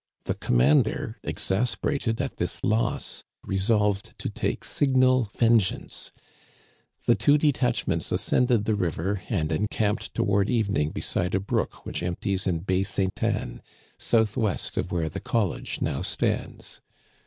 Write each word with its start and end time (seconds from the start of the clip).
The 0.23 0.33
commander, 0.33 1.19
exasperated 1.21 2.19
at 2.19 2.37
this 2.37 2.63
loss, 2.63 3.23
resolved 3.43 4.17
to 4.17 4.31
take 4.31 4.63
signal 4.63 5.25
vengeance 5.37 6.11
The 7.05 7.13
two 7.13 7.37
detachments 7.37 8.09
ascf 8.09 8.47
nded 8.47 8.65
the 8.65 8.73
river 8.73 9.21
and 9.29 9.51
encamped 9.51 10.15
toward 10.15 10.49
evening 10.49 10.89
beside 10.89 11.35
a 11.35 11.39
brook 11.39 11.85
which 11.85 12.01
empties 12.01 12.47
in 12.47 12.61
Bay 12.61 12.81
Ste. 12.81 13.11
Anne, 13.21 13.61
southwest 13.99 14.75
of 14.75 14.91
where 14.91 15.07
the 15.07 15.21
college 15.21 15.83
now 15.83 16.01
stands. 16.01 16.81